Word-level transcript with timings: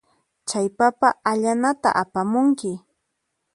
Chay 0.49 0.67
papa 0.77 1.09
allanata 1.31 1.89
apamunki. 2.01 2.71